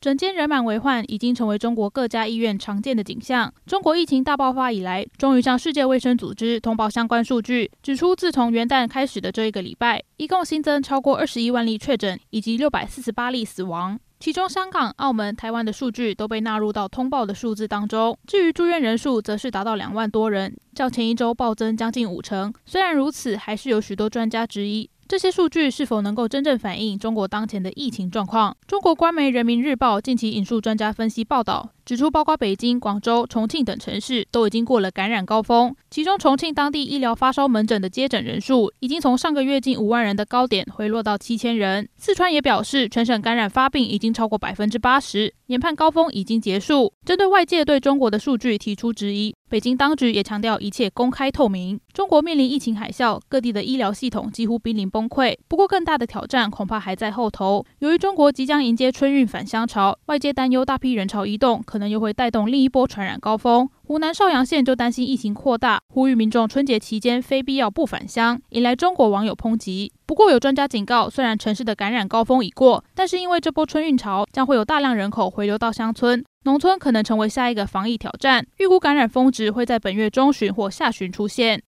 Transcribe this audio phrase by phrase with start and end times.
[0.00, 3.52] 诊间人满为患已经成为中国各家医院常见的景象。
[3.66, 13.98] 中国疫情大爆发以来，终于向世界卫生组织通报相关数据，指出自从元旦开始的这一个礼拜，一共新增超过二十一万例确诊，以及六百四十八例死亡。
[14.20, 18.16] 其中，香港、澳门、台湾的数据都被纳入到通报的数字当中。
[18.26, 22.52] 至于住院人数，则是达到两万多人，较前一周暴增将近五成。
[22.66, 24.90] 虽然如此，还是有许多专家质疑。
[25.08, 28.54] 这些数据是否能够真正反映中国当前的疫情状况？
[28.66, 35.74] 中国官媒《人民日报》近期引述专家分析报道，指出包括北京、广州、重庆等城市都已经过了感染高峰。
[35.90, 41.88] 其中，重庆当地医疗发烧门诊的接诊人数已经从上个月近五万人的高点回落到七千人。
[41.96, 46.92] 四川也表示，全省感染发病已经超过百分之八十，研判高峰已经结束。
[47.06, 49.34] 针对外界对中国的数据提出质疑。
[49.48, 51.80] 北京当局也强调一切公开透明。
[51.92, 55.36] 中国面临疫情海啸各地的医疗系统几乎濒临崩溃。
[55.48, 57.64] 不过，更大的挑战恐怕还在后头。
[57.78, 63.68] 由于中国即将迎接春运返乡潮，外界担忧大批人潮移动可能又会带动另一波传染高峰。
[63.86, 69.90] 湖南邵阳县就担心疫情扩大，呼吁民众春节期间非必要不返乡，引来中国网友抨击。
[70.04, 76.22] 不过，有专家警告，虽然城市的感染高峰已过，但是因为这波春运潮将会有大量人口回流到乡村。
[76.44, 81.56] 农村可能成为下一个防疫挑战，预估感染峰值会在本月中旬或下旬出现。